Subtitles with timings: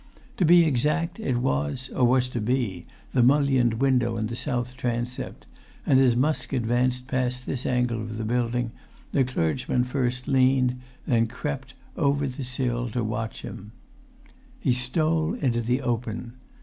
[0.37, 4.75] To be exact, it was, or was to be, the mullioned window in the south
[4.75, 5.45] transept;
[5.85, 8.71] and as Musk advanced past this angle of the building,
[9.11, 10.73] the clergyman first leant,
[11.05, 13.73] then crept, over the sill to watch him.
[14.59, 16.33] He stole into the open.